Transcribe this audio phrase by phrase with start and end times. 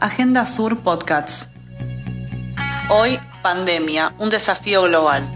[0.00, 1.50] Agenda Sur Podcasts.
[2.90, 5.34] Hoy, pandemia, un desafío global.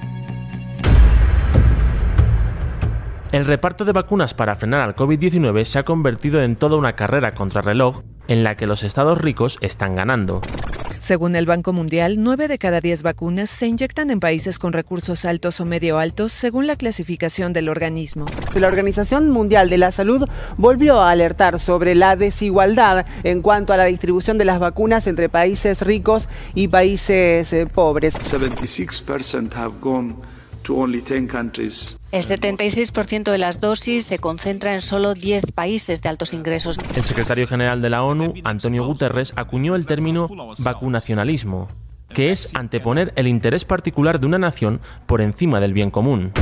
[3.33, 7.33] El reparto de vacunas para frenar al COVID-19 se ha convertido en toda una carrera
[7.33, 10.43] contrarreloj en la que los estados ricos están ganando.
[11.01, 15.25] Según el Banco Mundial, 9 de cada 10 vacunas se inyectan en países con recursos
[15.25, 18.27] altos o medio altos, según la clasificación del organismo.
[18.55, 20.29] La Organización Mundial de la Salud
[20.59, 25.31] volvió a alertar sobre la desigualdad en cuanto a la distribución de las vacunas entre
[25.31, 28.15] países ricos y países eh, pobres.
[28.17, 30.15] 76% have gone
[30.63, 31.97] to only 10 countries.
[32.13, 36.77] El 76% de las dosis se concentra en solo 10 países de altos ingresos.
[36.95, 40.29] El secretario general de la ONU, Antonio Guterres, acuñó el término
[40.59, 41.69] vacunacionalismo,
[42.13, 46.33] que es anteponer el interés particular de una nación por encima del bien común.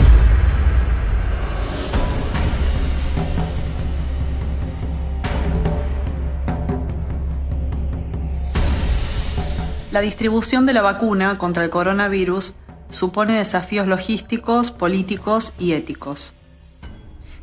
[9.91, 12.55] La distribución de la vacuna contra el coronavirus
[12.89, 16.35] supone desafíos logísticos, políticos y éticos.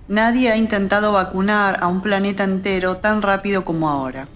[0.07, 4.27] Nadie ha intentado vacunar a un planeta entero tan rápido como ahora.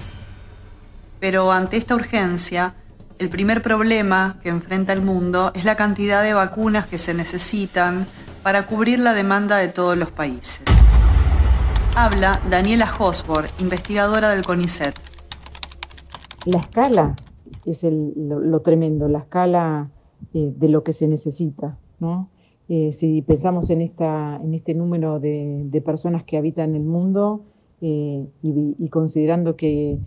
[1.20, 2.74] Pero ante esta urgencia,
[3.20, 8.08] el primer problema que enfrenta el mundo es la cantidad de vacunas que se necesitan
[8.42, 10.62] para cubrir la demanda de todos los países.
[11.96, 14.96] Habla Daniela Hosbor, investigadora del CONICET.
[16.46, 17.16] La escala
[17.66, 19.90] es lo tremendo, la escala
[20.32, 21.80] eh, de lo que se necesita.
[22.00, 22.30] ¿no?
[22.68, 27.42] Eh, si pensamos en, esta, en este número de, personas que habitan el mundo
[27.82, 29.98] eh, y, considerando que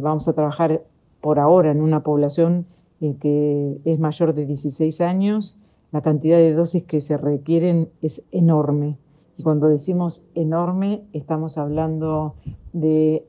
[0.00, 0.82] vamos a trabajar
[1.20, 2.64] por ahora en una población
[3.00, 5.58] que es mayor de 16 años,
[5.92, 8.96] la cantidad de dosis que se requieren es enorme.
[9.36, 12.34] Y cuando decimos enorme, estamos hablando
[12.72, 13.26] de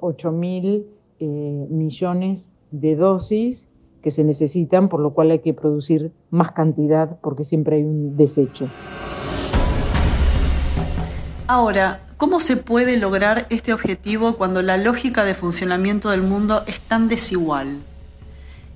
[0.00, 0.86] 8 mil
[1.20, 3.68] millones de dosis
[4.04, 8.18] que se necesitan, por lo cual hay que producir más cantidad porque siempre hay un
[8.18, 8.68] desecho.
[11.46, 16.80] Ahora, ¿cómo se puede lograr este objetivo cuando la lógica de funcionamiento del mundo es
[16.80, 17.78] tan desigual?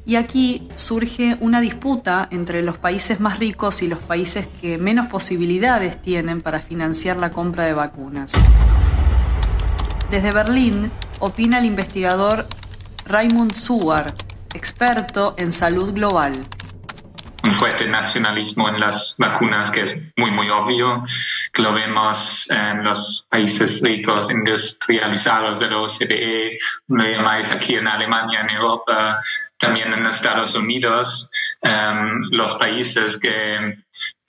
[0.06, 5.08] Y aquí surge una disputa entre los países más ricos y los países que menos
[5.08, 8.32] posibilidades tienen para financiar la compra de vacunas.
[10.10, 12.46] Desde Berlín opina el investigador
[13.04, 14.14] Raimund Suar,
[14.58, 16.44] experto en salud global.
[17.44, 21.04] Un fuerte nacionalismo en las vacunas que es muy, muy obvio,
[21.58, 26.58] lo vemos en los países ricos industrializados de la OCDE,
[26.88, 29.18] lo llamáis aquí en Alemania, en Europa,
[29.58, 31.30] también en Estados Unidos,
[31.62, 33.76] em, los países que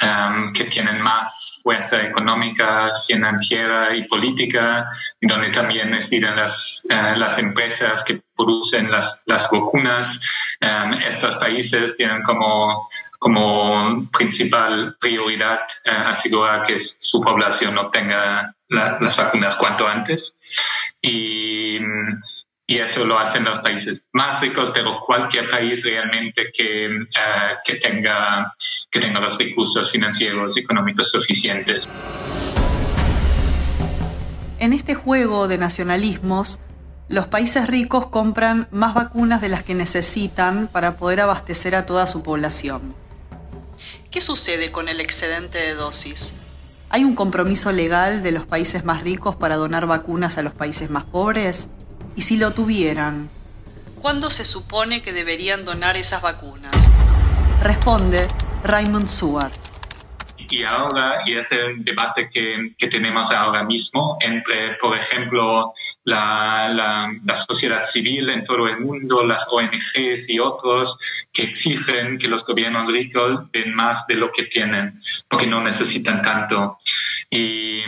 [0.02, 4.88] Um, que tienen más fuerza económica, financiera y política,
[5.22, 10.22] donde también deciden las, uh, las empresas que producen las, las vacunas.
[10.62, 12.86] Um, estos países tienen como,
[13.18, 20.38] como principal prioridad uh, asegurar que su población obtenga las vacunas cuanto antes.
[21.02, 21.78] Y,
[22.68, 27.00] y eso lo hacen los países más ricos, pero cualquier país realmente que, eh,
[27.64, 28.54] que, tenga,
[28.92, 31.86] que tenga los recursos financieros y económicos suficientes.
[34.60, 36.60] En este juego de nacionalismos,
[37.10, 42.06] los países ricos compran más vacunas de las que necesitan para poder abastecer a toda
[42.06, 42.94] su población.
[44.12, 46.36] ¿Qué sucede con el excedente de dosis?
[46.92, 50.92] ¿Hay un compromiso legal de los países más ricos para donar vacunas a los países
[50.92, 51.70] más pobres?
[52.16, 53.30] Y si lo tuvieran,
[54.02, 56.76] ¿cuándo se supone que deberían donar esas vacunas?
[57.64, 58.28] Responde
[58.64, 59.52] Raymond Suar.
[60.50, 65.74] Y ahora, y es el debate que, que tenemos ahora mismo entre, por ejemplo,
[66.04, 70.98] la, la, sociedad civil en todo el mundo, las ONGs y otros
[71.32, 76.22] que exigen que los gobiernos ricos den más de lo que tienen, porque no necesitan
[76.22, 76.78] tanto.
[77.30, 77.82] Y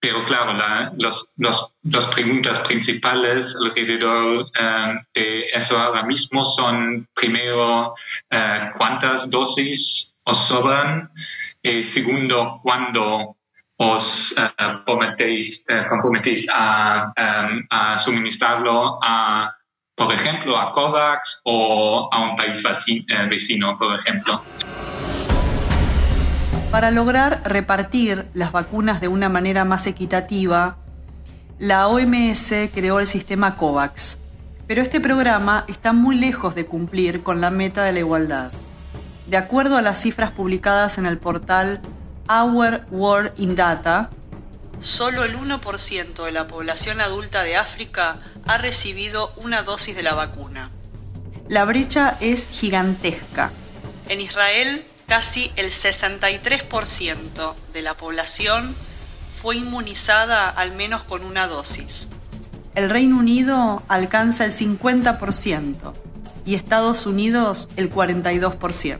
[0.00, 7.06] pero claro, la, los, los, las preguntas principales alrededor uh, de eso ahora mismo son
[7.14, 11.10] primero uh, cuántas dosis os sobran
[11.62, 13.36] y segundo cuándo
[13.76, 19.54] os uh, prometéis, comprometéis a, um, a suministrarlo a,
[19.94, 22.62] por ejemplo, a COVAX o a un país
[23.28, 24.42] vecino, por ejemplo.
[26.70, 30.76] Para lograr repartir las vacunas de una manera más equitativa,
[31.58, 34.20] la OMS creó el sistema COVAX,
[34.66, 38.52] pero este programa está muy lejos de cumplir con la meta de la igualdad.
[39.30, 41.80] De acuerdo a las cifras publicadas en el portal
[42.28, 44.10] Our World in Data,
[44.80, 50.14] solo el 1% de la población adulta de África ha recibido una dosis de la
[50.14, 50.72] vacuna.
[51.46, 53.52] La brecha es gigantesca.
[54.08, 58.74] En Israel, casi el 63% de la población
[59.40, 62.08] fue inmunizada al menos con una dosis.
[62.74, 66.09] El Reino Unido alcanza el 50%
[66.44, 68.98] y Estados Unidos el 42%.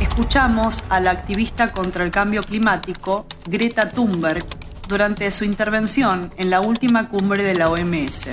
[0.00, 4.44] Escuchamos a la activista contra el cambio climático, Greta Thunberg,
[4.88, 8.28] durante su intervención en la última cumbre de la OMS.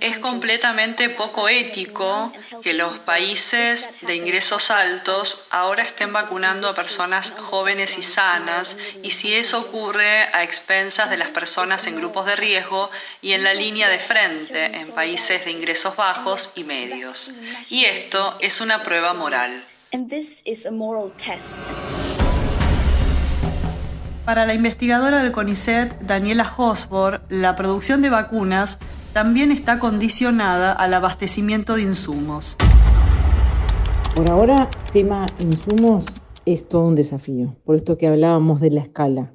[0.00, 7.30] Es completamente poco ético que los países de ingresos altos ahora estén vacunando a personas
[7.38, 12.34] jóvenes y sanas y si eso ocurre a expensas de las personas en grupos de
[12.34, 12.90] riesgo
[13.22, 17.32] y en la línea de frente en países de ingresos bajos y medios.
[17.68, 19.64] Y esto es una prueba moral.
[24.24, 28.78] Para la investigadora del CONICET, Daniela Hosbor, la producción de vacunas
[29.12, 32.56] también está condicionada al abastecimiento de insumos.
[34.14, 36.06] Por ahora, tema insumos
[36.44, 39.32] es todo un desafío, por esto que hablábamos de la escala.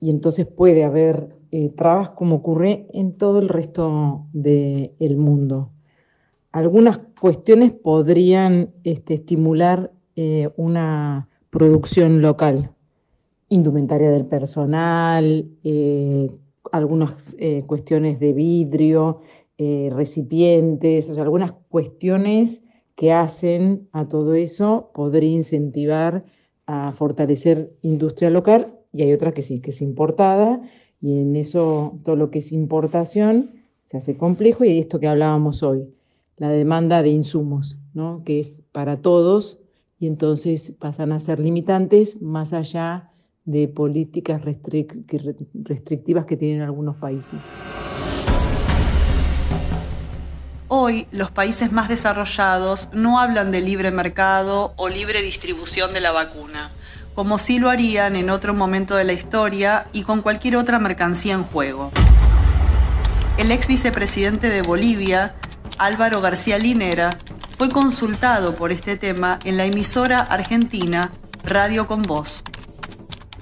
[0.00, 5.70] Y entonces puede haber eh, trabas como ocurre en todo el resto del mundo.
[6.52, 12.70] Algunas cuestiones podrían este, estimular eh, una producción local,
[13.48, 16.30] indumentaria del personal, eh,
[16.72, 19.20] algunas eh, cuestiones de vidrio,
[19.58, 26.24] eh, recipientes, o sea, algunas cuestiones que hacen a todo eso podría incentivar
[26.66, 30.60] a fortalecer industria local y hay otra que sí, que es importada
[31.00, 33.50] y en eso todo lo que es importación
[33.82, 35.88] se hace complejo y esto que hablábamos hoy,
[36.38, 38.24] la demanda de insumos, ¿no?
[38.24, 39.60] que es para todos
[39.98, 43.10] y entonces pasan a ser limitantes más allá
[43.46, 47.46] de políticas restrictivas que tienen algunos países.
[50.68, 56.10] Hoy los países más desarrollados no hablan de libre mercado o libre distribución de la
[56.10, 56.72] vacuna,
[57.14, 61.34] como sí lo harían en otro momento de la historia y con cualquier otra mercancía
[61.34, 61.92] en juego.
[63.38, 65.36] El ex vicepresidente de Bolivia,
[65.78, 67.18] Álvaro García Linera,
[67.56, 71.12] fue consultado por este tema en la emisora argentina
[71.44, 72.42] Radio con Voz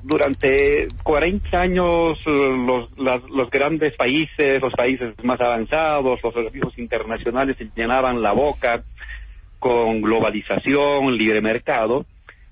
[0.05, 7.71] durante 40 años los, los grandes países, los países más avanzados, los organismos internacionales se
[7.75, 8.85] llenaban la boca
[9.59, 12.05] con globalización, libre mercado,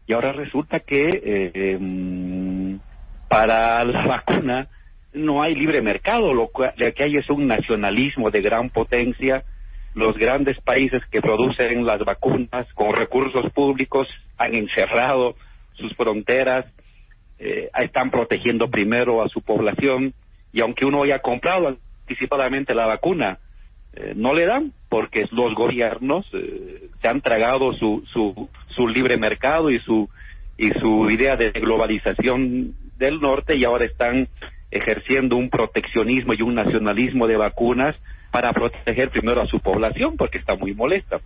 [0.06, 2.80] y ahora resulta que eh, em,
[3.28, 4.68] para la vacuna
[5.12, 9.44] no hay libre mercado, lo que hay es un nacionalismo de gran potencia.
[9.94, 14.08] Los grandes países que producen las vacunas con recursos públicos
[14.38, 15.34] han encerrado
[15.74, 16.64] sus fronteras,
[17.38, 20.14] eh, están protegiendo primero a su población
[20.52, 23.38] y aunque uno haya comprado anticipadamente la vacuna,
[23.94, 29.16] eh, no le dan porque los gobiernos eh, se han tragado su, su, su libre
[29.16, 30.08] mercado y su
[30.58, 34.28] y su idea de globalización del norte y ahora están
[34.70, 38.00] ejerciendo un proteccionismo y un nacionalismo de vacunas
[38.30, 41.20] para proteger primero a su población porque está muy molesta.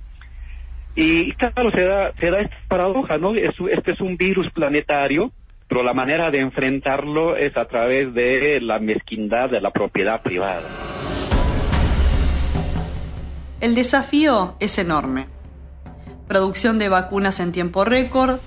[0.95, 3.35] Y claro, se da, se da esta paradoja, ¿no?
[3.35, 5.31] este es un virus planetario
[5.77, 10.63] pero la manera de enfrentarlo es a través de la mezquindad de la propiedad privada.
[13.61, 15.27] El desafío es enorme.
[16.29, 18.39] Producción de vacunas en tiempo récord,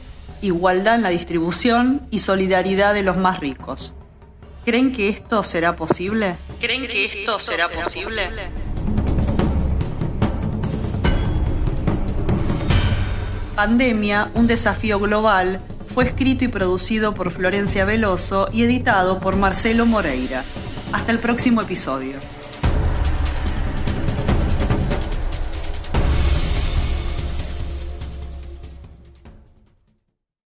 [0.41, 3.93] igualdad en la distribución y solidaridad de los más ricos.
[4.65, 6.35] ¿Creen que esto será posible?
[6.59, 8.23] ¿Creen que esto será posible?
[13.53, 15.61] Pandemia, un desafío global
[15.99, 20.45] fue escrito y producido por Florencia Veloso y editado por Marcelo Moreira.
[20.93, 22.38] Hasta el próximo episodio.